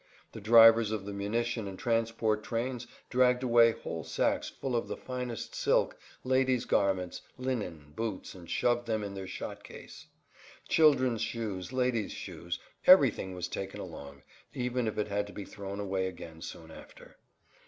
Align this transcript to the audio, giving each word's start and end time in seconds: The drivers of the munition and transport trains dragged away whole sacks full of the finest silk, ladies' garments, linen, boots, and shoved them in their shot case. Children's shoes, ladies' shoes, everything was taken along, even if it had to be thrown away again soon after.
The 0.31 0.41
drivers 0.41 0.89
of 0.91 1.05
the 1.05 1.13
munition 1.13 1.67
and 1.67 1.77
transport 1.77 2.41
trains 2.43 2.87
dragged 3.11 3.43
away 3.43 3.71
whole 3.71 4.03
sacks 4.03 4.49
full 4.49 4.75
of 4.75 4.87
the 4.87 4.97
finest 4.97 5.53
silk, 5.53 5.95
ladies' 6.23 6.65
garments, 6.65 7.21
linen, 7.37 7.93
boots, 7.95 8.33
and 8.33 8.49
shoved 8.49 8.87
them 8.87 9.03
in 9.03 9.13
their 9.13 9.27
shot 9.27 9.63
case. 9.63 10.07
Children's 10.67 11.21
shoes, 11.21 11.71
ladies' 11.71 12.13
shoes, 12.13 12.57
everything 12.87 13.35
was 13.35 13.47
taken 13.47 13.79
along, 13.79 14.23
even 14.55 14.87
if 14.87 14.97
it 14.97 15.07
had 15.07 15.27
to 15.27 15.33
be 15.33 15.45
thrown 15.45 15.79
away 15.79 16.07
again 16.07 16.41
soon 16.41 16.71
after. 16.71 17.17